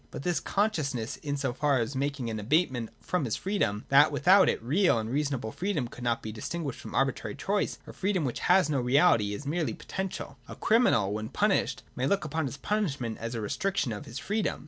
But 0.09 0.23
this 0.23 0.39
consciousness 0.39 1.17
is 1.17 1.41
so 1.41 1.53
far 1.53 1.85
from 1.85 1.99
making 1.99 2.27
any 2.31 2.39
abatement 2.39 2.89
from 3.01 3.23
his 3.23 3.35
freedom, 3.35 3.85
that 3.89 4.11
without 4.11 4.49
it 4.49 4.59
real 4.63 4.97
and 4.97 5.07
reasonable 5.11 5.51
freedom 5.51 5.87
could 5.87 6.03
not 6.03 6.23
be 6.23 6.31
distinguished 6.31 6.79
from 6.81 6.95
arbitrary 6.95 7.35
choice,— 7.35 7.77
a 7.85 7.93
freedom 7.93 8.25
which 8.25 8.39
has 8.39 8.67
no 8.67 8.79
reality 8.81 9.25
and 9.31 9.35
is 9.41 9.45
merely 9.45 9.75
potential. 9.75 10.39
A 10.47 10.55
criminal, 10.55 11.13
when 11.13 11.29
punished, 11.29 11.83
may 11.95 12.07
look 12.07 12.25
upon 12.25 12.47
his 12.47 12.57
punishment 12.57 13.19
as 13.21 13.35
a 13.35 13.41
restriction 13.41 13.91
of 13.93 14.05
his 14.07 14.17
freedom. 14.17 14.59